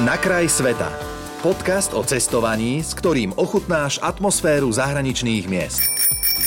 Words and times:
Na 0.00 0.16
kraj 0.16 0.48
sveta. 0.48 0.88
Podcast 1.44 1.92
o 1.92 2.00
cestovaní, 2.00 2.80
s 2.80 2.96
ktorým 2.96 3.36
ochutnáš 3.36 4.00
atmosféru 4.00 4.72
zahraničných 4.72 5.44
miest. 5.44 5.92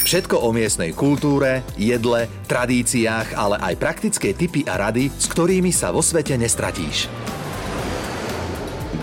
Všetko 0.10 0.42
o 0.42 0.50
miestnej 0.50 0.90
kultúre, 0.90 1.62
jedle, 1.78 2.26
tradíciách, 2.50 3.38
ale 3.38 3.62
aj 3.62 3.78
praktické 3.78 4.34
tipy 4.34 4.66
a 4.66 4.82
rady, 4.82 5.14
s 5.14 5.30
ktorými 5.30 5.70
sa 5.70 5.94
vo 5.94 6.02
svete 6.02 6.34
nestratíš. 6.34 7.06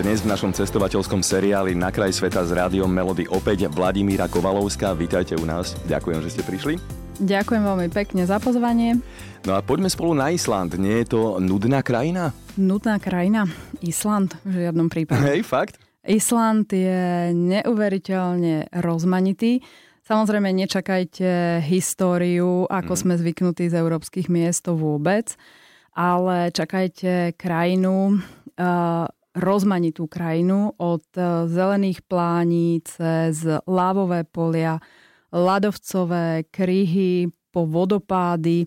Dnes 0.03 0.19
v 0.19 0.35
našom 0.35 0.51
cestovateľskom 0.51 1.23
seriáli 1.23 1.71
Na 1.71 1.87
kraj 1.87 2.11
sveta 2.11 2.43
s 2.43 2.51
rádiom 2.51 2.91
Melody 2.91 3.31
opäť 3.31 3.71
Vladimíra 3.71 4.27
Kovalovská. 4.27 4.91
Vítajte 4.91 5.39
u 5.39 5.47
nás. 5.47 5.79
Ďakujem, 5.87 6.19
že 6.27 6.29
ste 6.35 6.43
prišli. 6.43 7.00
Ďakujem 7.21 7.61
veľmi 7.61 7.87
pekne 7.93 8.25
za 8.25 8.41
pozvanie. 8.41 8.97
No 9.45 9.53
a 9.53 9.61
poďme 9.61 9.93
spolu 9.93 10.17
na 10.17 10.33
Island. 10.33 10.73
Nie 10.81 11.05
je 11.05 11.13
to 11.13 11.21
nudná 11.37 11.85
krajina? 11.85 12.33
Nudná 12.57 12.97
krajina? 12.97 13.45
Island 13.85 14.33
v 14.41 14.65
žiadnom 14.65 14.89
prípade. 14.89 15.21
Hej, 15.29 15.45
fakt? 15.45 15.77
Island 16.01 16.73
je 16.73 17.29
neuveriteľne 17.29 18.73
rozmanitý. 18.73 19.61
Samozrejme, 20.01 20.49
nečakajte 20.49 21.61
históriu, 21.61 22.65
ako 22.65 22.93
mm. 22.97 22.99
sme 23.05 23.13
zvyknutí 23.21 23.69
z 23.69 23.77
európskych 23.77 24.25
miest, 24.25 24.65
to 24.65 24.73
vôbec, 24.73 25.37
ale 25.93 26.49
čakajte 26.49 27.37
krajinu, 27.37 28.17
uh, 28.17 29.05
rozmanitú 29.37 30.09
krajinu 30.09 30.73
od 30.81 31.05
uh, 31.21 31.45
zelených 31.45 32.01
plání 32.01 32.81
cez 32.81 33.45
lávové 33.69 34.25
polia, 34.25 34.81
ľadovcové 35.31 36.47
kryhy, 36.51 37.31
po 37.51 37.67
vodopády. 37.67 38.65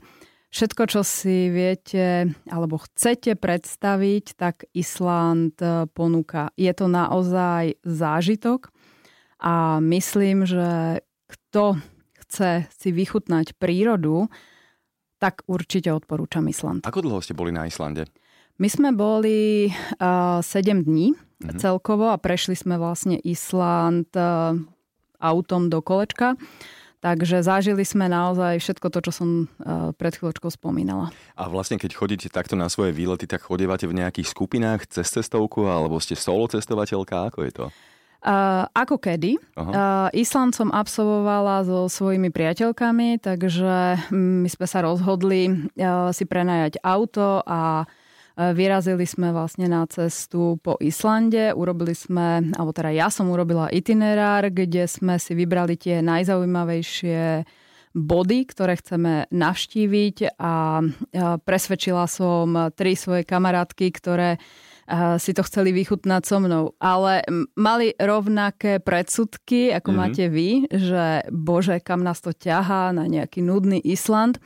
Všetko, 0.54 0.82
čo 0.86 1.02
si 1.02 1.50
viete 1.50 2.30
alebo 2.46 2.78
chcete 2.78 3.34
predstaviť, 3.34 4.24
tak 4.38 4.70
Island 4.70 5.58
e, 5.58 5.90
ponúka. 5.90 6.54
Je 6.54 6.70
to 6.70 6.86
naozaj 6.86 7.74
zážitok 7.82 8.70
a 9.42 9.82
myslím, 9.82 10.46
že 10.46 11.02
kto 11.26 11.74
chce 12.22 12.70
si 12.70 12.88
vychutnať 12.94 13.58
prírodu, 13.58 14.30
tak 15.18 15.42
určite 15.50 15.90
odporúčam 15.90 16.46
Island. 16.46 16.86
Ako 16.86 17.02
dlho 17.02 17.18
ste 17.18 17.34
boli 17.34 17.50
na 17.50 17.66
Islande? 17.66 18.06
My 18.54 18.70
sme 18.70 18.94
boli 18.94 19.66
uh, 19.98 20.38
e, 20.38 20.62
7 20.62 20.86
dní 20.86 21.10
mm-hmm. 21.10 21.58
celkovo 21.58 22.14
a 22.14 22.22
prešli 22.22 22.54
sme 22.54 22.78
vlastne 22.78 23.18
Island 23.26 24.06
uh, 24.14 24.54
autom 25.24 25.72
do 25.72 25.80
kolečka. 25.80 26.36
Takže 27.04 27.44
zažili 27.44 27.84
sme 27.84 28.08
naozaj 28.08 28.64
všetko 28.64 28.88
to, 28.88 28.98
čo 29.04 29.12
som 29.12 29.28
uh, 29.44 29.92
pred 29.92 30.16
chvíľočkou 30.16 30.48
spomínala. 30.48 31.12
A 31.36 31.52
vlastne 31.52 31.76
keď 31.76 31.92
chodíte 31.92 32.32
takto 32.32 32.56
na 32.56 32.72
svoje 32.72 32.96
výlety, 32.96 33.28
tak 33.28 33.44
chodívate 33.44 33.84
v 33.84 34.00
nejakých 34.00 34.32
skupinách 34.32 34.88
cez 34.88 35.12
cestovku 35.12 35.68
alebo 35.68 36.00
ste 36.00 36.16
solo 36.16 36.48
cestovateľka? 36.48 37.28
Ako 37.28 37.44
je 37.44 37.52
to? 37.52 37.66
Uh, 38.24 38.64
ako 38.72 38.96
kedy. 38.96 39.36
Uh, 39.52 40.08
Island 40.16 40.56
som 40.56 40.72
absolvovala 40.72 41.60
so 41.68 41.92
svojimi 41.92 42.32
priateľkami, 42.32 43.20
takže 43.20 44.00
my 44.08 44.48
sme 44.48 44.64
sa 44.64 44.80
rozhodli 44.80 45.52
uh, 45.52 46.08
si 46.08 46.24
prenajať 46.24 46.80
auto 46.80 47.44
a 47.44 47.84
Vyrazili 48.34 49.06
sme 49.06 49.30
vlastne 49.30 49.70
na 49.70 49.86
cestu 49.86 50.58
po 50.58 50.74
Islande, 50.82 51.54
urobili 51.54 51.94
sme, 51.94 52.50
alebo 52.58 52.74
teda 52.74 52.90
ja 52.90 53.06
som 53.06 53.30
urobila 53.30 53.70
itinerár, 53.70 54.50
kde 54.50 54.90
sme 54.90 55.22
si 55.22 55.38
vybrali 55.38 55.78
tie 55.78 56.02
najzaujímavejšie 56.02 57.46
body, 57.94 58.38
ktoré 58.50 58.74
chceme 58.74 59.30
navštíviť 59.30 60.34
a 60.42 60.82
presvedčila 61.46 62.10
som 62.10 62.74
tri 62.74 62.98
svoje 62.98 63.22
kamarátky, 63.22 63.86
ktoré 64.02 64.42
si 65.22 65.30
to 65.30 65.46
chceli 65.46 65.70
vychutnať 65.70 66.22
so 66.26 66.42
mnou. 66.42 66.74
Ale 66.82 67.22
mali 67.54 67.94
rovnaké 67.94 68.82
predsudky, 68.82 69.70
ako 69.70 69.94
mm-hmm. 69.94 70.10
máte 70.10 70.24
vy, 70.26 70.66
že 70.74 71.22
bože, 71.30 71.78
kam 71.86 72.02
nás 72.02 72.18
to 72.18 72.34
ťahá 72.34 72.90
na 72.90 73.06
nejaký 73.06 73.46
nudný 73.46 73.78
Island. 73.78 74.42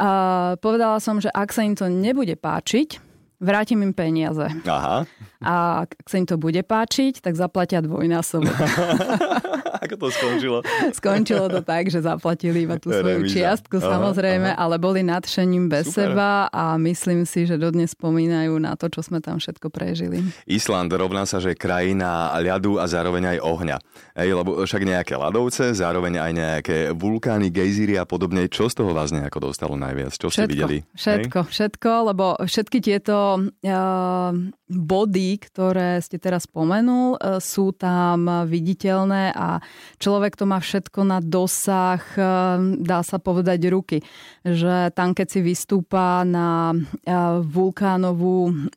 A 0.00 0.56
povedala 0.64 0.96
som, 0.96 1.20
že 1.20 1.28
ak 1.28 1.52
sa 1.52 1.60
im 1.60 1.76
to 1.76 1.92
nebude 1.92 2.40
páčiť, 2.40 3.04
vrátim 3.40 3.82
im 3.82 3.94
peniaze. 3.94 4.50
Aha. 4.66 5.06
A 5.42 5.86
ak 5.86 6.06
sa 6.10 6.18
im 6.18 6.26
to 6.26 6.36
bude 6.38 6.60
páčiť, 6.62 7.22
tak 7.22 7.38
zaplatia 7.38 7.82
dvojnásobok. 7.82 8.58
Ako 9.88 9.96
to 9.96 10.08
skončilo? 10.12 10.58
Skončilo 10.98 11.48
to 11.48 11.64
tak, 11.64 11.88
že 11.88 12.04
zaplatili 12.04 12.68
iba 12.68 12.76
tú 12.76 12.92
svoju 12.92 13.24
Remiza. 13.24 13.32
čiastku, 13.32 13.80
aha, 13.80 13.88
samozrejme, 13.96 14.52
aha. 14.52 14.60
ale 14.60 14.76
boli 14.76 15.00
nadšením 15.00 15.72
bez 15.72 15.88
Super. 15.88 16.12
seba 16.12 16.30
a 16.52 16.76
myslím 16.76 17.24
si, 17.24 17.48
že 17.48 17.56
dodnes 17.56 17.96
spomínajú 17.96 18.60
na 18.60 18.76
to, 18.76 18.92
čo 18.92 19.00
sme 19.00 19.24
tam 19.24 19.40
všetko 19.40 19.72
prežili. 19.72 20.20
Island 20.44 20.92
rovná 20.92 21.24
sa, 21.24 21.40
že 21.40 21.56
krajina 21.56 22.36
ľadu 22.36 22.76
a 22.76 22.84
zároveň 22.84 23.36
aj 23.36 23.38
ohňa. 23.40 23.76
Ej, 24.18 24.28
lebo 24.36 24.50
však 24.60 24.82
nejaké 24.84 25.14
ľadovce, 25.16 25.72
zároveň 25.72 26.20
aj 26.20 26.32
nejaké 26.36 26.78
vulkány, 26.92 27.48
gejzíry 27.48 27.96
a 27.96 28.04
podobne. 28.04 28.50
Čo 28.50 28.68
z 28.68 28.84
toho 28.84 28.92
vás 28.92 29.14
nejako 29.14 29.48
dostalo 29.48 29.78
najviac? 29.78 30.12
Čo 30.12 30.28
všetko, 30.28 30.36
ste 30.36 30.50
videli? 30.50 30.76
Všetko, 30.92 31.38
Hej? 31.46 31.50
všetko, 31.54 31.90
lebo 32.12 32.24
všetky 32.42 32.78
tieto 32.84 33.16
uh, 33.40 34.30
body, 34.68 35.30
ktoré 35.48 36.02
ste 36.02 36.18
teraz 36.20 36.44
spomenul, 36.50 37.16
uh, 37.16 37.38
sú 37.38 37.72
tam 37.72 38.26
viditeľné 38.44 39.32
a 39.32 39.62
človek 39.98 40.34
to 40.38 40.44
má 40.44 40.58
všetko 40.58 41.00
na 41.04 41.18
dosah, 41.18 42.02
uh, 42.16 42.58
dá 42.78 43.00
sa 43.02 43.18
povedať, 43.20 43.58
ruky. 43.68 43.98
Že 44.42 44.92
tam, 44.94 45.12
keď 45.12 45.26
si 45.28 45.40
vystúpa 45.42 46.22
na 46.22 46.72
uh, 46.72 47.40
vulkánovú 47.42 48.70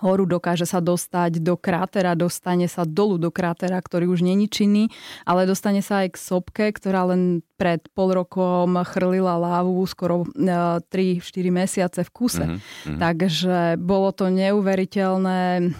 horu, 0.00 0.24
dokáže 0.24 0.64
sa 0.64 0.78
dostať 0.78 1.42
do 1.42 1.58
krátera, 1.58 2.14
dostane 2.14 2.70
sa 2.70 2.86
dolu 2.86 3.18
do 3.18 3.30
krátera, 3.34 3.78
ktorý 3.78 4.10
už 4.10 4.22
není 4.22 4.46
činný, 4.46 4.88
ale 5.26 5.44
dostane 5.44 5.82
sa 5.82 6.06
aj 6.06 6.14
k 6.14 6.18
sopke, 6.18 6.64
ktorá 6.70 7.10
len 7.10 7.42
pred 7.58 7.82
pol 7.90 8.14
rokom 8.14 8.78
chrlila 8.86 9.34
lávu 9.34 9.82
skoro 9.90 10.22
3-4 10.30 10.86
e, 11.18 11.50
mesiace 11.50 12.00
v 12.06 12.10
kuse. 12.14 12.44
Mm-hmm. 12.46 12.98
Takže 13.02 13.58
bolo 13.82 14.14
to 14.14 14.30
neuveriteľné, 14.30 15.74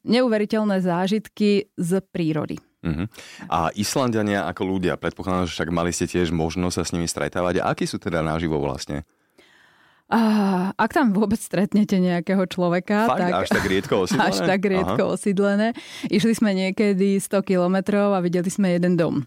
neuveriteľné 0.00 0.76
zážitky 0.80 1.68
z 1.76 1.90
prírody. 2.08 2.56
Uh-huh. 2.84 3.08
A 3.48 3.72
Islandiania 3.72 4.44
ako 4.44 4.76
ľudia, 4.76 5.00
predpokladám, 5.00 5.48
že 5.48 5.56
však 5.56 5.72
mali 5.72 5.90
ste 5.90 6.04
tiež 6.04 6.36
možnosť 6.36 6.76
sa 6.76 6.84
s 6.84 6.92
nimi 6.92 7.08
stretávať. 7.08 7.64
A 7.64 7.72
akí 7.72 7.88
sú 7.88 7.96
teda 7.96 8.20
naživo 8.20 8.60
vlastne? 8.60 9.08
A 10.12 10.20
ak 10.76 10.90
tam 10.92 11.16
vôbec 11.16 11.40
stretnete 11.40 11.96
nejakého 11.96 12.44
človeka, 12.44 13.08
Fakt? 13.08 13.24
tak... 13.24 13.32
Až 13.32 13.48
tak 13.48 13.64
riedko 13.64 13.94
osídlené? 14.04 14.28
Až 14.28 14.36
tak 14.44 14.60
riedko 14.60 15.02
Aha. 15.08 15.12
osídlené. 15.16 15.68
Išli 16.12 16.32
sme 16.36 16.52
niekedy 16.52 17.16
100 17.16 17.40
kilometrov 17.40 18.12
a 18.12 18.20
videli 18.20 18.52
sme 18.52 18.76
jeden 18.76 19.00
dom. 19.00 19.24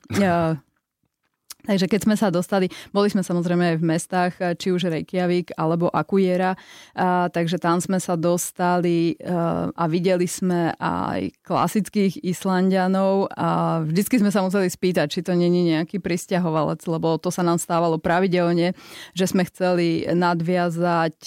Takže 1.67 1.91
keď 1.91 1.99
sme 2.07 2.15
sa 2.15 2.31
dostali, 2.31 2.71
boli 2.95 3.11
sme 3.11 3.27
samozrejme 3.27 3.75
aj 3.75 3.77
v 3.77 3.87
mestách, 3.91 4.33
či 4.55 4.71
už 4.71 4.87
Reykjavík 4.87 5.51
alebo 5.59 5.91
Akujera, 5.91 6.55
a, 6.95 7.27
takže 7.27 7.59
tam 7.59 7.83
sme 7.83 7.99
sa 7.99 8.15
dostali 8.15 9.19
a, 9.19 9.67
a 9.75 9.83
videli 9.91 10.23
sme 10.23 10.71
aj 10.79 11.35
klasických 11.43 12.23
Islandianov 12.23 13.27
a 13.35 13.83
vždycky 13.83 14.23
sme 14.23 14.31
sa 14.31 14.39
museli 14.39 14.71
spýtať, 14.71 15.11
či 15.11 15.19
to 15.27 15.35
není 15.35 15.67
nejaký 15.67 15.99
pristahovalec, 15.99 16.79
lebo 16.87 17.19
to 17.19 17.27
sa 17.35 17.43
nám 17.43 17.59
stávalo 17.59 17.99
pravidelne, 17.99 18.71
že 19.11 19.27
sme 19.27 19.43
chceli 19.43 20.07
nadviazať 20.07 21.19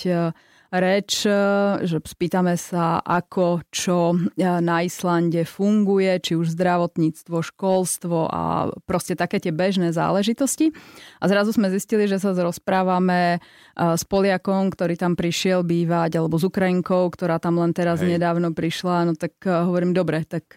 reč, 0.70 1.26
e, 1.26 1.34
že 1.82 1.98
spýtame 1.98 2.54
sa, 2.54 3.02
ako 3.02 3.66
čo 3.74 4.14
e, 4.14 4.18
na 4.38 4.86
Islande 4.86 5.42
funguje, 5.42 6.14
či 6.22 6.38
už 6.38 6.54
zdravotníctvo, 6.54 7.42
školstvo 7.42 8.30
a 8.30 8.70
proste 8.86 9.18
také 9.18 9.42
tie 9.42 9.50
bežné 9.50 9.90
záležitosti. 9.90 10.70
A 11.18 11.26
zrazu 11.26 11.50
sme 11.50 11.74
zistili, 11.74 12.06
že 12.06 12.22
sa 12.22 12.30
rozprávame 12.30 13.36
e, 13.36 13.38
s 13.74 14.06
Poliakom, 14.06 14.70
ktorý 14.70 14.94
tam 14.94 15.18
prišiel 15.18 15.66
bývať, 15.66 16.22
alebo 16.22 16.38
s 16.38 16.46
Ukrajinkou, 16.46 17.10
ktorá 17.10 17.42
tam 17.42 17.58
len 17.58 17.74
teraz 17.74 17.98
Hej. 17.98 18.16
nedávno 18.16 18.54
prišla. 18.54 19.10
No 19.10 19.12
tak 19.18 19.42
hovorím, 19.42 19.90
dobre, 19.90 20.22
tak 20.22 20.54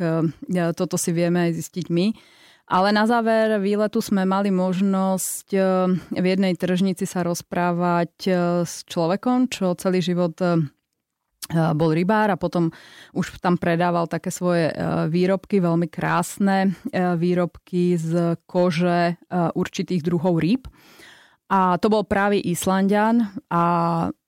toto 0.78 0.96
si 0.96 1.10
vieme 1.10 1.50
aj 1.50 1.58
zistiť 1.58 1.86
my. 1.90 2.08
Ale 2.64 2.96
na 2.96 3.04
záver 3.04 3.60
výletu 3.60 4.00
sme 4.00 4.24
mali 4.24 4.48
možnosť 4.48 5.48
e, 5.52 5.60
v 6.16 6.26
jednej 6.26 6.56
tržnici 6.56 7.04
sa 7.04 7.20
rozprávať 7.28 8.14
e, 8.24 8.32
s 8.64 8.88
človekom, 8.88 9.52
čo 9.52 9.76
celý 9.76 10.00
život 10.00 10.32
e, 10.40 10.64
bol 11.52 11.92
rybár 11.92 12.32
a 12.32 12.40
potom 12.40 12.72
už 13.12 13.36
tam 13.44 13.60
predával 13.60 14.08
také 14.08 14.32
svoje 14.32 14.72
výrobky, 15.12 15.60
veľmi 15.60 15.92
krásne 15.92 16.72
výrobky 16.96 18.00
z 18.00 18.40
kože 18.48 19.20
určitých 19.52 20.08
druhov 20.08 20.40
rýb. 20.40 20.72
A 21.54 21.78
to 21.78 21.86
bol 21.86 22.02
práve 22.02 22.42
Islandian 22.42 23.30
a 23.54 23.64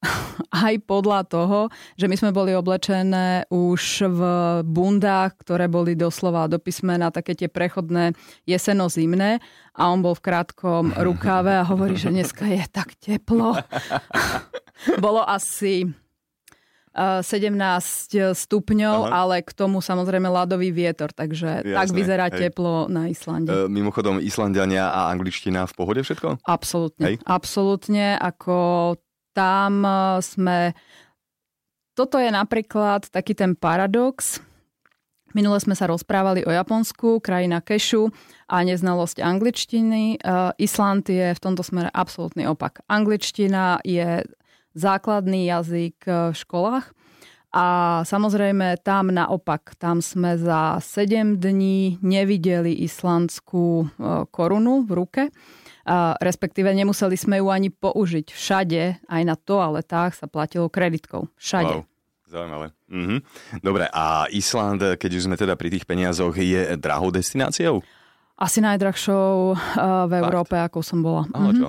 aj 0.69 0.77
podľa 0.85 1.25
toho, 1.25 1.59
že 1.97 2.05
my 2.05 2.13
sme 2.13 2.29
boli 2.29 2.53
oblečené 2.53 3.49
už 3.49 4.05
v 4.05 4.21
bundách, 4.61 5.41
ktoré 5.41 5.65
boli 5.65 5.97
doslova 5.97 6.45
do 6.45 6.61
písmena 6.61 7.09
také 7.09 7.33
tie 7.33 7.49
prechodné 7.49 8.13
jeseno-zimné 8.45 9.41
a 9.73 9.81
on 9.89 10.05
bol 10.05 10.13
v 10.13 10.21
krátkom 10.21 10.93
rukáve 11.07 11.49
a 11.49 11.65
hovorí, 11.65 11.97
že 11.97 12.13
dneska 12.13 12.45
je 12.45 12.61
tak 12.69 12.93
teplo. 13.01 13.57
Bolo 15.01 15.25
asi 15.25 15.89
17 16.95 18.31
stupňov, 18.31 18.97
Aha. 19.05 19.27
ale 19.27 19.35
k 19.43 19.51
tomu 19.51 19.83
samozrejme 19.83 20.31
ľadový 20.31 20.71
vietor, 20.71 21.11
takže 21.11 21.59
Jasné, 21.61 21.75
tak 21.75 21.87
vyzerá 21.91 22.25
hej. 22.31 22.47
teplo 22.47 22.87
na 22.87 23.11
Islande. 23.11 23.51
E, 23.51 23.67
mimochodom, 23.67 24.23
Islandiania 24.23 24.87
a 24.87 25.11
angličtina 25.11 25.67
v 25.67 25.73
pohode 25.75 25.99
všetko? 25.99 26.47
Absolútne, 26.47 27.03
hej. 27.03 27.15
absolútne, 27.27 28.15
ako 28.15 28.95
tam 29.35 29.83
sme... 30.23 30.71
Toto 31.95 32.15
je 32.19 32.31
napríklad 32.31 33.11
taký 33.11 33.35
ten 33.35 33.55
paradox. 33.55 34.39
Minule 35.35 35.59
sme 35.59 35.75
sa 35.75 35.91
rozprávali 35.91 36.47
o 36.47 36.51
Japonsku, 36.51 37.19
krajina 37.19 37.59
kešu 37.59 38.07
a 38.47 38.63
neznalosť 38.63 39.19
angličtiny. 39.19 40.23
Island 40.55 41.11
je 41.11 41.35
v 41.35 41.43
tomto 41.43 41.59
smere 41.59 41.91
absolútny 41.91 42.47
opak. 42.47 42.79
Angličtina 42.87 43.83
je 43.83 44.23
základný 44.75 45.47
jazyk 45.49 45.97
v 46.05 46.35
školách. 46.35 46.91
A 47.55 47.65
samozrejme 48.03 48.83
tam 48.83 49.15
naopak, 49.15 49.79
tam 49.79 50.03
sme 50.03 50.35
za 50.35 50.83
7 50.83 51.39
dní 51.39 52.03
nevideli 52.03 52.83
islandskú 52.83 53.67
e, 53.79 53.85
korunu 54.27 54.83
v 54.83 54.91
ruke. 54.91 55.23
A 55.87 56.19
respektíve 56.19 56.67
nemuseli 56.75 57.15
sme 57.15 57.39
ju 57.39 57.47
ani 57.47 57.71
použiť. 57.71 58.35
Všade, 58.35 59.07
aj 59.07 59.21
na 59.23 59.39
toaletách 59.39 60.19
sa 60.19 60.27
platilo 60.27 60.67
kreditkou. 60.67 61.31
Všade. 61.39 61.79
Wow. 61.79 61.87
Zaujímavé. 62.27 62.67
Mhm. 62.91 63.17
Dobre, 63.63 63.87
a 63.87 64.27
Island, 64.35 64.99
keď 64.99 65.11
už 65.15 65.25
sme 65.31 65.39
teda 65.39 65.55
pri 65.55 65.71
tých 65.71 65.87
peniazoch, 65.87 66.35
je 66.35 66.75
drahou 66.75 67.07
destináciou? 67.13 67.79
Asi 68.35 68.59
najdrahšou 68.59 69.55
v 70.11 70.13
Európe, 70.19 70.59
ako 70.59 70.83
som 70.83 70.99
bola. 70.99 71.23
Ale 71.31 71.55
mhm. 71.55 71.59
čo? 71.63 71.67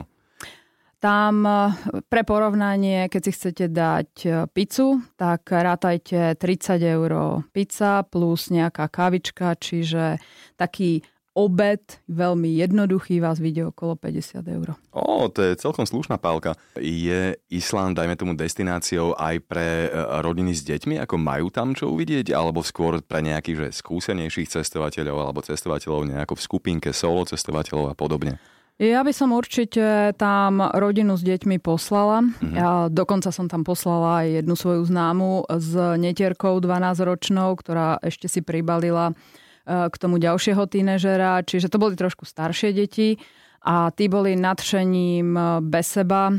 Tam 0.97 1.45
eh, 1.45 1.73
pre 2.09 2.25
porovnanie, 2.25 3.13
keď 3.13 3.21
si 3.21 3.31
chcete 3.37 3.65
dať 3.69 4.11
eh, 4.25 4.33
pizzu, 4.49 5.05
tak 5.21 5.45
rátajte 5.53 6.41
30 6.41 6.81
eur 6.81 7.45
pizza 7.53 8.01
plus 8.09 8.49
nejaká 8.49 8.89
kavička, 8.89 9.61
čiže 9.61 10.17
taký 10.57 11.05
obed, 11.37 12.01
veľmi 12.09 12.49
jednoduchý, 12.65 13.21
vás 13.21 13.37
vidie 13.37 13.61
okolo 13.61 13.93
50 14.01 14.41
eur. 14.41 14.73
Ó, 14.97 15.29
to 15.29 15.45
je 15.45 15.61
celkom 15.61 15.85
slušná 15.85 16.17
pálka. 16.17 16.57
Je 16.81 17.37
Islám, 17.53 17.93
dajme 17.93 18.17
tomu, 18.17 18.33
destináciou 18.33 19.13
aj 19.21 19.45
pre 19.45 19.87
eh, 19.87 19.93
rodiny 20.25 20.57
s 20.57 20.65
deťmi, 20.65 20.97
ako 21.05 21.21
majú 21.21 21.53
tam 21.53 21.77
čo 21.77 21.93
uvidieť, 21.93 22.33
alebo 22.33 22.65
skôr 22.65 23.05
pre 23.05 23.21
nejakých 23.21 23.69
že 23.69 23.85
skúsenejších 23.85 24.49
cestovateľov 24.49 25.29
alebo 25.29 25.45
cestovateľov 25.45 26.09
nejako 26.09 26.41
v 26.41 26.45
skupinke, 26.49 26.89
solo 26.97 27.29
cestovateľov 27.29 27.93
a 27.93 27.95
podobne? 27.95 28.41
Ja 28.77 29.01
by 29.01 29.09
som 29.09 29.33
určite 29.33 30.13
tam 30.21 30.61
rodinu 30.61 31.17
s 31.17 31.25
deťmi 31.25 31.65
poslala. 31.65 32.21
Mm-hmm. 32.21 32.53
Ja 32.53 32.93
dokonca 32.93 33.33
som 33.33 33.49
tam 33.49 33.65
poslala 33.65 34.21
aj 34.21 34.45
jednu 34.45 34.53
svoju 34.53 34.85
známu 34.85 35.49
s 35.49 35.73
netierkou 35.97 36.61
12-ročnou, 36.61 37.57
ktorá 37.57 37.97
ešte 38.05 38.29
si 38.29 38.45
pribalila 38.45 39.13
e, 39.13 39.89
k 39.89 39.95
tomu 39.97 40.21
ďalšieho 40.21 40.69
tínežera. 40.69 41.41
Čiže 41.41 41.73
to 41.73 41.81
boli 41.81 41.97
trošku 41.97 42.29
staršie 42.29 42.77
deti 42.77 43.17
a 43.65 43.89
tí 43.97 44.13
boli 44.13 44.37
nadšením 44.37 45.29
e, 45.33 45.43
bez 45.65 45.97
seba, 45.97 46.29
e, 46.29 46.37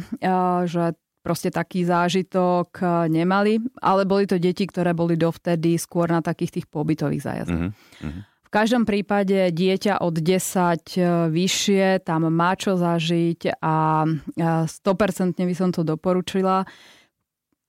že 0.69 0.93
proste 1.25 1.49
taký 1.49 1.83
zážitok 1.83 2.79
nemali, 3.11 3.59
ale 3.83 4.07
boli 4.07 4.23
to 4.23 4.39
deti, 4.39 4.63
ktoré 4.63 4.95
boli 4.95 5.19
dovtedy 5.19 5.75
skôr 5.75 6.07
na 6.07 6.23
takých 6.23 6.61
tých 6.61 6.67
pobytových 6.71 7.19
zájazdoch. 7.19 7.75
Mm-hmm. 7.75 8.36
V 8.47 8.49
každom 8.55 8.87
prípade 8.87 9.51
dieťa 9.51 9.99
od 9.99 10.23
10 10.23 10.23
e, 10.23 11.03
vyššie 11.27 12.07
tam 12.07 12.31
má 12.31 12.55
čo 12.55 12.79
zažiť 12.79 13.59
a 13.59 14.07
100% 14.07 15.35
by 15.35 15.55
som 15.55 15.75
to 15.75 15.83
doporučila. 15.83 16.63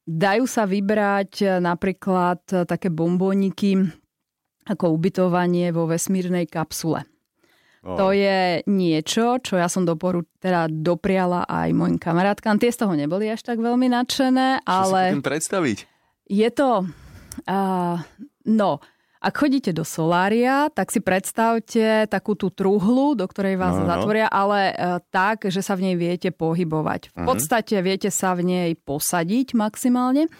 Dajú 0.06 0.46
sa 0.46 0.70
vybrať 0.70 1.32
e, 1.42 1.46
napríklad 1.58 2.46
e, 2.54 2.62
také 2.62 2.94
bombóniky 2.94 3.90
ako 4.70 4.94
ubytovanie 4.94 5.74
vo 5.74 5.90
vesmírnej 5.90 6.46
kapsule. 6.46 7.02
Oh. 7.82 7.98
To 7.98 8.06
je 8.14 8.62
niečo, 8.70 9.42
čo 9.42 9.58
ja 9.58 9.66
som 9.66 9.82
doporu, 9.82 10.22
teda 10.38 10.70
dopriala 10.70 11.42
aj 11.50 11.74
mojim 11.74 11.98
kamarátkam. 11.98 12.62
Tie 12.62 12.70
z 12.70 12.86
toho 12.86 12.94
neboli 12.94 13.26
až 13.26 13.42
tak 13.42 13.58
veľmi 13.58 13.90
nadšené, 13.90 14.62
ale... 14.62 15.00
Čo 15.10 15.18
si 15.18 15.26
predstaviť? 15.26 15.78
Je 16.30 16.48
to... 16.54 16.86
Uh, 17.46 18.02
no, 18.50 18.82
ak 19.18 19.34
chodíte 19.34 19.74
do 19.74 19.82
solária, 19.82 20.70
tak 20.70 20.94
si 20.94 21.02
predstavte 21.02 22.06
takú 22.06 22.38
tú 22.38 22.54
truhlu, 22.54 23.18
do 23.18 23.26
ktorej 23.26 23.58
vás 23.58 23.74
no, 23.74 23.82
no. 23.82 23.90
zatvoria, 23.90 24.30
ale 24.30 24.70
e, 24.70 24.74
tak, 25.10 25.50
že 25.50 25.58
sa 25.58 25.74
v 25.74 25.90
nej 25.90 25.96
viete 25.98 26.30
pohybovať. 26.30 27.10
V 27.10 27.12
uh-huh. 27.12 27.26
podstate 27.26 27.82
viete 27.82 28.14
sa 28.14 28.38
v 28.38 28.46
nej 28.46 28.70
posadiť 28.78 29.58
maximálne 29.58 30.30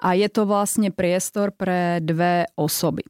a 0.00 0.16
je 0.16 0.28
to 0.32 0.48
vlastne 0.48 0.88
priestor 0.88 1.52
pre 1.52 2.00
dve 2.00 2.48
osoby. 2.56 3.04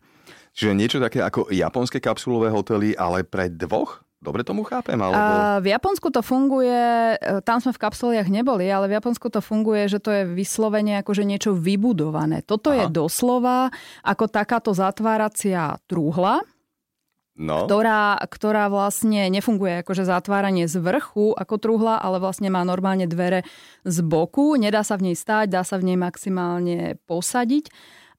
Čiže 0.52 0.76
niečo 0.76 0.98
také 1.00 1.24
ako 1.24 1.48
japonské 1.48 2.02
kapsulové 2.02 2.52
hotely, 2.52 2.92
ale 2.92 3.24
pre 3.24 3.48
dvoch? 3.48 4.04
Dobre 4.22 4.46
tomu 4.46 4.62
chápem? 4.62 4.94
Alebo... 4.94 5.18
A 5.18 5.58
v 5.58 5.74
Japonsku 5.74 6.14
to 6.14 6.22
funguje, 6.22 7.18
e, 7.18 7.42
tam 7.42 7.58
sme 7.58 7.74
v 7.74 7.82
kapsuliach 7.82 8.30
neboli, 8.30 8.70
ale 8.70 8.86
v 8.86 8.94
Japonsku 9.02 9.26
to 9.34 9.42
funguje, 9.42 9.90
že 9.90 9.98
to 9.98 10.14
je 10.14 10.22
vyslovene 10.30 11.02
akože 11.02 11.26
niečo 11.26 11.58
vybudované. 11.58 12.46
Toto 12.46 12.70
Aha. 12.70 12.86
je 12.86 12.94
doslova 12.94 13.74
ako 14.06 14.30
takáto 14.30 14.70
zatváracia 14.70 15.74
trúhla, 15.90 16.46
No. 17.32 17.64
Ktorá, 17.64 18.20
ktorá 18.28 18.68
vlastne 18.68 19.32
nefunguje 19.32 19.80
akože 19.80 20.04
zatváranie 20.04 20.68
z 20.68 20.76
vrchu 20.76 21.32
ako 21.32 21.56
truhla, 21.56 21.96
ale 21.96 22.20
vlastne 22.20 22.52
má 22.52 22.60
normálne 22.60 23.08
dvere 23.08 23.48
z 23.88 24.04
boku. 24.04 24.52
Nedá 24.60 24.84
sa 24.84 25.00
v 25.00 25.10
nej 25.10 25.16
stáť, 25.16 25.48
dá 25.48 25.64
sa 25.64 25.80
v 25.80 25.88
nej 25.88 25.96
maximálne 25.96 27.00
posadiť 27.08 27.72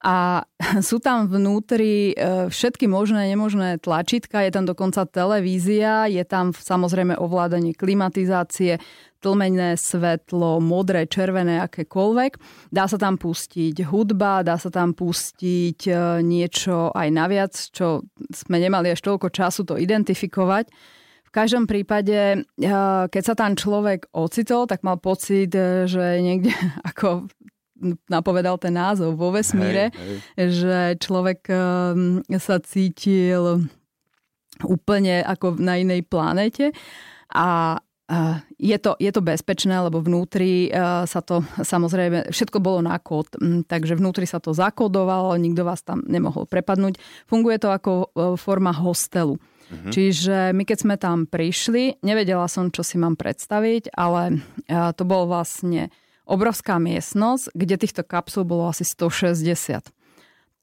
a 0.04 0.44
sú 0.88 1.00
tam 1.00 1.24
vnútri 1.26 2.12
e, 2.12 2.52
všetky 2.52 2.84
možné, 2.84 3.32
nemožné 3.32 3.80
tlačítka, 3.80 4.44
je 4.44 4.52
tam 4.52 4.68
dokonca 4.68 5.08
televízia, 5.08 6.06
je 6.12 6.20
tam 6.28 6.52
samozrejme 6.52 7.16
ovládanie 7.16 7.72
klimatizácie, 7.72 8.76
tlmené 9.24 9.80
svetlo, 9.80 10.60
modré, 10.60 11.08
červené, 11.08 11.64
akékoľvek. 11.64 12.36
Dá 12.68 12.84
sa 12.84 13.00
tam 13.00 13.16
pustiť 13.16 13.88
hudba, 13.88 14.44
dá 14.44 14.60
sa 14.60 14.68
tam 14.68 14.92
pustiť 14.92 15.80
e, 15.88 15.92
niečo 16.20 16.92
aj 16.92 17.08
naviac, 17.08 17.56
čo 17.56 18.04
sme 18.28 18.60
nemali 18.60 18.92
až 18.92 19.00
toľko 19.00 19.32
času 19.32 19.64
to 19.64 19.80
identifikovať. 19.80 20.68
V 21.24 21.30
každom 21.32 21.64
prípade, 21.64 22.44
e, 22.44 22.68
keď 23.08 23.22
sa 23.24 23.32
tam 23.32 23.56
človek 23.56 24.12
ocitol, 24.12 24.68
tak 24.68 24.84
mal 24.84 25.00
pocit, 25.00 25.56
že 25.88 26.20
niekde 26.20 26.52
ako 26.92 27.32
napovedal 28.08 28.56
ten 28.56 28.74
názov 28.74 29.20
vo 29.20 29.30
vesmíre, 29.30 29.92
hej, 29.92 30.16
hej. 30.36 30.48
že 30.50 30.78
človek 31.04 31.40
um, 31.52 32.24
sa 32.40 32.58
cítil 32.64 33.68
úplne 34.62 35.20
ako 35.26 35.58
na 35.58 35.76
inej 35.76 36.06
planete 36.06 36.70
a 37.34 37.78
je 38.60 38.76
to, 38.76 39.00
je 39.00 39.08
to 39.08 39.24
bezpečné, 39.24 39.72
lebo 39.80 40.04
vnútri 40.04 40.68
uh, 40.68 41.08
sa 41.08 41.24
to 41.24 41.40
samozrejme, 41.56 42.28
všetko 42.28 42.60
bolo 42.60 42.84
na 42.84 43.00
kód, 43.00 43.32
takže 43.64 43.96
vnútri 43.96 44.28
sa 44.28 44.44
to 44.44 44.52
zakodovalo, 44.52 45.32
nikto 45.40 45.64
vás 45.64 45.80
tam 45.80 46.04
nemohol 46.04 46.44
prepadnúť. 46.44 47.00
Funguje 47.24 47.56
to 47.56 47.72
ako 47.72 48.12
uh, 48.12 48.36
forma 48.36 48.76
hostelu. 48.76 49.40
Uh-huh. 49.40 49.88
Čiže 49.88 50.52
my 50.52 50.68
keď 50.68 50.78
sme 50.84 50.94
tam 51.00 51.24
prišli, 51.24 52.04
nevedela 52.04 52.44
som, 52.44 52.68
čo 52.68 52.84
si 52.84 53.00
mám 53.00 53.16
predstaviť, 53.16 53.96
ale 53.96 54.44
uh, 54.68 54.92
to 54.92 55.08
bol 55.08 55.24
vlastne 55.24 55.88
obrovská 56.24 56.80
miestnosť, 56.80 57.52
kde 57.52 57.74
týchto 57.80 58.02
kapsul 58.04 58.44
bolo 58.48 58.68
asi 58.68 58.84
160. 58.84 59.92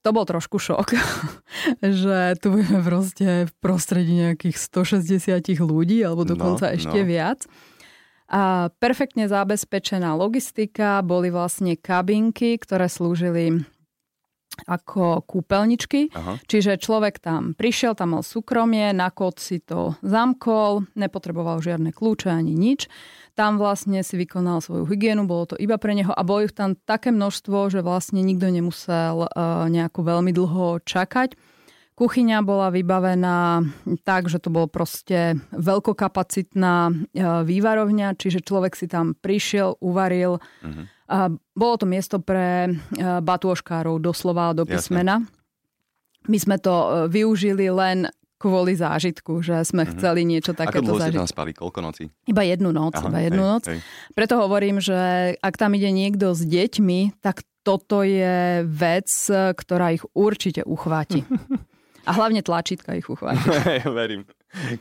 To 0.02 0.10
bol 0.10 0.26
trošku 0.26 0.58
šok, 0.58 0.98
že 2.02 2.34
tu 2.42 2.48
budeme 2.50 2.82
proste 2.82 3.46
v 3.46 3.54
prostredí 3.62 4.18
nejakých 4.18 4.58
160 4.58 5.62
ľudí, 5.62 6.02
alebo 6.02 6.26
dokonca 6.26 6.70
no, 6.70 6.74
ešte 6.74 7.00
no. 7.02 7.08
viac. 7.08 7.46
A 8.32 8.72
perfektne 8.80 9.28
zabezpečená 9.28 10.16
logistika, 10.16 11.04
boli 11.04 11.30
vlastne 11.30 11.76
kabinky, 11.76 12.56
ktoré 12.58 12.88
slúžili 12.88 13.68
ako 14.68 15.26
kúpeľničky. 15.26 16.12
Aha. 16.14 16.38
Čiže 16.46 16.82
človek 16.82 17.22
tam 17.22 17.54
prišiel, 17.54 17.98
tam 17.98 18.18
mal 18.18 18.24
súkromie, 18.26 18.92
na 18.92 19.10
kód 19.10 19.42
si 19.42 19.62
to 19.62 19.96
zamkol, 20.06 20.86
nepotreboval 20.94 21.62
žiadne 21.62 21.94
kľúče 21.96 22.30
ani 22.30 22.54
nič. 22.54 22.90
Tam 23.34 23.56
vlastne 23.56 24.04
si 24.04 24.20
vykonal 24.20 24.60
svoju 24.60 24.84
hygienu, 24.92 25.24
bolo 25.24 25.54
to 25.54 25.56
iba 25.56 25.80
pre 25.80 25.96
neho 25.96 26.12
a 26.12 26.22
bolo 26.28 26.44
ich 26.44 26.52
tam 26.52 26.76
také 26.76 27.16
množstvo, 27.16 27.72
že 27.72 27.80
vlastne 27.80 28.20
nikto 28.20 28.52
nemusel 28.52 29.26
uh, 29.26 29.66
nejako 29.72 30.04
veľmi 30.04 30.36
dlho 30.36 30.84
čakať. 30.84 31.40
Kuchyňa 32.02 32.42
bola 32.42 32.74
vybavená 32.74 33.62
tak, 34.02 34.26
že 34.26 34.42
to 34.42 34.50
bolo 34.50 34.66
proste 34.66 35.38
veľkokapacitná 35.54 36.90
uh, 36.90 37.46
vývarovňa, 37.46 38.18
čiže 38.18 38.42
človek 38.42 38.74
si 38.74 38.90
tam 38.90 39.14
prišiel, 39.14 39.78
uvaril. 39.78 40.42
Uh-huh. 40.66 40.90
A 41.06 41.30
bolo 41.54 41.76
to 41.78 41.86
miesto 41.86 42.18
pre 42.18 42.74
uh, 42.74 43.22
batôžkárov, 43.22 44.02
doslova 44.02 44.58
do 44.58 44.66
písmena. 44.66 45.22
Jasne. 45.22 46.26
My 46.26 46.38
sme 46.42 46.58
to 46.58 47.06
využili 47.06 47.70
len 47.70 48.10
kvôli 48.42 48.74
zážitku, 48.74 49.46
že 49.46 49.62
sme 49.62 49.86
mm-hmm. 49.86 50.02
chceli 50.02 50.22
niečo 50.26 50.58
takéto 50.58 50.82
Ako 50.82 50.98
dlho 50.98 51.00
ste 51.06 51.14
tam 51.14 51.30
spali? 51.30 51.54
Koľko 51.54 51.80
nocí? 51.86 52.10
Iba 52.26 52.42
jednu 52.42 52.74
noc. 52.74 52.98
Aha, 52.98 53.14
iba 53.14 53.20
jednu 53.22 53.46
hej, 53.46 53.52
noc. 53.54 53.64
Hej. 53.70 53.80
Preto 54.18 54.42
hovorím, 54.42 54.82
že 54.82 54.98
ak 55.38 55.54
tam 55.54 55.78
ide 55.78 55.94
niekto 55.94 56.34
s 56.34 56.42
deťmi, 56.42 57.22
tak 57.22 57.46
toto 57.62 58.02
je 58.02 58.66
vec, 58.66 59.10
ktorá 59.30 59.94
ich 59.94 60.02
určite 60.18 60.66
uchváti. 60.66 61.22
A 62.06 62.12
hlavne 62.18 62.42
tlačítka 62.42 62.98
ich 62.98 63.06
uchváti. 63.06 63.46
Verím. 64.00 64.26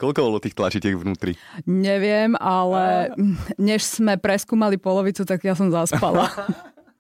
Koľko 0.00 0.20
bolo 0.26 0.38
tých 0.42 0.58
tlačitiek 0.58 0.98
vnútri? 0.98 1.38
Neviem, 1.62 2.34
ale 2.40 3.14
než 3.54 3.86
sme 3.86 4.18
preskúmali 4.18 4.80
polovicu, 4.80 5.22
tak 5.22 5.46
ja 5.46 5.54
som 5.54 5.70
zaspala. 5.70 6.26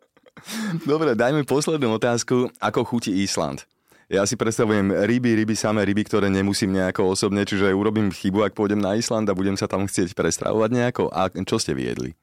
Dobre, 0.90 1.18
dajme 1.18 1.42
poslednú 1.44 1.98
otázku. 1.98 2.48
Ako 2.62 2.86
chutí 2.86 3.10
Island? 3.20 3.66
Ja 4.10 4.26
si 4.26 4.34
predstavujem 4.34 4.90
ryby, 4.90 5.38
ryby, 5.38 5.54
samé 5.54 5.86
ryby, 5.86 6.02
ktoré 6.02 6.26
nemusím 6.26 6.74
nejako 6.74 7.14
osobne, 7.14 7.46
čiže 7.46 7.70
urobím 7.70 8.10
chybu, 8.10 8.42
ak 8.42 8.58
pôjdem 8.58 8.82
na 8.82 8.98
Island 8.98 9.30
a 9.30 9.38
budem 9.38 9.54
sa 9.54 9.70
tam 9.70 9.86
chcieť 9.86 10.18
prestravovať 10.18 10.70
nejako. 10.74 11.04
A 11.14 11.30
čo 11.30 11.62
ste 11.62 11.78
viedli? 11.78 12.18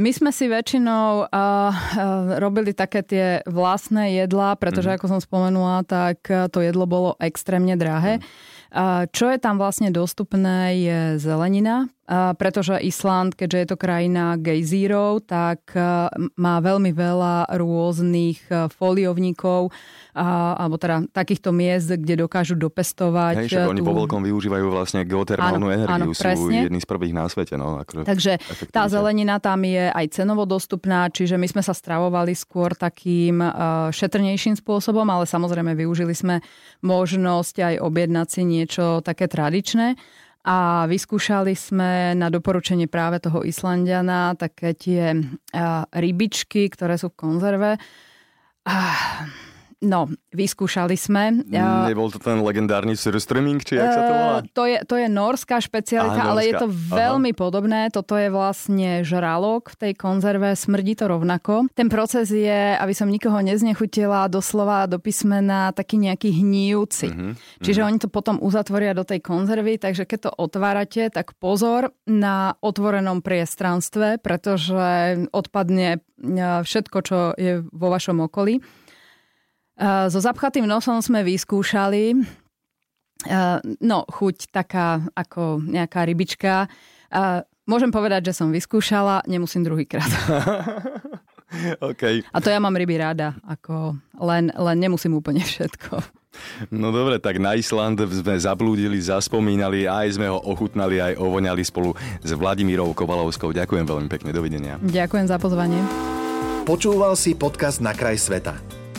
My 0.00 0.10
sme 0.14 0.30
si 0.30 0.46
väčšinou 0.48 1.26
uh, 1.26 1.30
uh, 1.30 1.72
robili 2.40 2.72
také 2.72 3.04
tie 3.04 3.26
vlastné 3.48 4.20
jedlá, 4.24 4.56
pretože 4.56 4.90
mm. 4.90 4.94
ako 4.96 5.06
som 5.06 5.20
spomenula, 5.20 5.84
tak 5.84 6.24
to 6.26 6.58
jedlo 6.64 6.84
bolo 6.84 7.10
extrémne 7.20 7.76
drahé. 7.76 8.18
Mm. 8.18 8.24
Uh, 8.70 9.02
čo 9.10 9.26
je 9.26 9.38
tam 9.42 9.58
vlastne 9.58 9.90
dostupné 9.90 10.78
je 10.78 11.00
zelenina, 11.18 11.90
pretože 12.10 12.74
Island, 12.82 13.38
keďže 13.38 13.58
je 13.58 13.66
to 13.70 13.76
krajina 13.78 14.34
gejzírov, 14.34 15.22
tak 15.30 15.62
má 16.34 16.58
veľmi 16.58 16.90
veľa 16.90 17.54
rôznych 17.54 18.50
foliovníkov, 18.50 19.70
alebo 20.18 20.74
teda 20.74 21.06
takýchto 21.14 21.54
miest, 21.54 21.86
kde 21.86 22.26
dokážu 22.26 22.58
dopestovať. 22.58 23.46
Hej, 23.46 23.54
však 23.54 23.62
tú... 23.62 23.70
oni 23.70 23.82
po 23.86 23.94
veľkom 23.94 24.26
využívajú 24.26 24.66
vlastne 24.74 25.06
geotermálnu 25.06 25.70
áno, 25.70 25.76
energiu, 25.86 26.10
áno, 26.10 26.34
sú 26.34 26.50
jedni 26.50 26.82
z 26.82 26.88
prvých 26.90 27.14
na 27.14 27.30
svete. 27.30 27.54
No, 27.54 27.78
akože 27.78 28.02
Takže 28.02 28.32
tá 28.74 28.90
zelenina 28.90 29.38
tam 29.50 29.66
je 29.66 29.90
aj 29.90 30.14
cenovo 30.14 30.46
dostupná, 30.46 31.10
čiže 31.10 31.34
my 31.34 31.50
sme 31.50 31.62
sa 31.66 31.74
stravovali 31.74 32.38
skôr 32.38 32.78
takým 32.78 33.42
šetrnejším 33.90 34.54
spôsobom, 34.62 35.02
ale 35.10 35.26
samozrejme 35.26 35.74
využili 35.74 36.14
sme 36.14 36.38
možnosť 36.86 37.56
aj 37.58 37.74
objednať 37.82 38.26
si 38.30 38.42
niečo 38.46 39.02
také 39.02 39.26
tradičné 39.26 39.98
a 40.46 40.86
vyskúšali 40.86 41.58
sme 41.58 42.14
na 42.14 42.30
doporučenie 42.30 42.86
práve 42.86 43.18
toho 43.18 43.42
Islandiana 43.42 44.38
také 44.38 44.78
tie 44.78 45.18
rybičky, 45.90 46.70
ktoré 46.70 46.94
sú 46.94 47.10
v 47.10 47.18
konzerve. 47.18 47.70
No, 49.80 50.12
vyskúšali 50.36 50.92
sme. 50.92 51.40
Nebol 51.48 52.12
to 52.12 52.20
ten 52.20 52.44
legendárny 52.44 52.92
surströmming, 53.00 53.64
či 53.64 53.80
jak 53.80 53.88
sa 53.88 54.02
to 54.04 54.12
volá? 54.12 54.38
To 54.52 54.64
je, 54.68 54.76
to 54.84 54.94
je 55.00 55.08
norská 55.08 55.56
špecialita, 55.56 56.20
Á, 56.20 56.28
ale 56.36 56.52
je 56.52 56.54
to 56.60 56.68
veľmi 56.68 57.32
Aha. 57.32 57.40
podobné. 57.40 57.80
Toto 57.88 58.12
je 58.20 58.28
vlastne 58.28 59.00
žralok 59.08 59.72
v 59.72 59.76
tej 59.80 59.92
konzerve, 59.96 60.52
smrdí 60.52 61.00
to 61.00 61.08
rovnako. 61.08 61.72
Ten 61.72 61.88
proces 61.88 62.28
je, 62.28 62.76
aby 62.76 62.92
som 62.92 63.08
nikoho 63.08 63.40
neznechutila, 63.40 64.28
doslova 64.28 64.84
do 64.84 65.00
písmena 65.00 65.72
taký 65.72 65.96
nejaký 65.96 66.28
hníjúci. 66.28 67.08
Uh-huh, 67.08 67.32
Čiže 67.64 67.80
uh-huh. 67.80 67.88
oni 67.88 67.98
to 68.04 68.12
potom 68.12 68.36
uzatvoria 68.36 68.92
do 68.92 69.08
tej 69.08 69.24
konzervy, 69.24 69.80
takže 69.80 70.04
keď 70.04 70.28
to 70.28 70.30
otvárate, 70.36 71.08
tak 71.08 71.32
pozor 71.40 71.96
na 72.04 72.52
otvorenom 72.60 73.24
priestranstve, 73.24 74.20
pretože 74.20 75.24
odpadne 75.32 76.04
všetko, 76.68 76.98
čo 77.00 77.32
je 77.40 77.64
vo 77.64 77.88
vašom 77.88 78.28
okolí. 78.28 78.60
So 79.80 80.18
zapchatým 80.20 80.68
nosom 80.68 81.00
sme 81.00 81.24
vyskúšali. 81.24 82.12
No, 83.80 83.98
chuť 84.04 84.52
taká 84.52 85.08
ako 85.16 85.64
nejaká 85.64 86.04
rybička. 86.04 86.68
Môžem 87.64 87.88
povedať, 87.88 88.32
že 88.32 88.36
som 88.36 88.52
vyskúšala, 88.52 89.24
nemusím 89.24 89.64
druhýkrát. 89.64 90.08
okay. 91.90 92.20
A 92.34 92.38
to 92.42 92.50
ja 92.50 92.58
mám 92.58 92.74
ryby 92.74 92.98
rada, 92.98 93.38
ako 93.46 93.94
len, 94.20 94.50
len 94.50 94.76
nemusím 94.80 95.16
úplne 95.16 95.40
všetko. 95.40 96.02
No 96.70 96.94
dobre, 96.94 97.18
tak 97.18 97.42
na 97.42 97.58
Island 97.58 98.00
sme 98.06 98.38
zablúdili, 98.38 98.98
zaspomínali, 99.02 99.86
aj 99.86 100.18
sme 100.18 100.30
ho 100.30 100.38
ochutnali, 100.38 101.02
aj 101.02 101.18
ovoňali 101.18 101.62
spolu 101.66 101.94
s 102.22 102.30
Vladimírou 102.34 102.90
Kovalovskou. 102.94 103.50
Ďakujem 103.50 103.86
veľmi 103.86 104.08
pekne, 104.08 104.30
dovidenia. 104.30 104.74
Ďakujem 104.82 105.26
za 105.26 105.36
pozvanie. 105.42 105.82
Počúval 106.66 107.18
si 107.18 107.34
podcast 107.34 107.82
Na 107.82 107.94
kraj 107.94 108.18
sveta. 108.18 108.79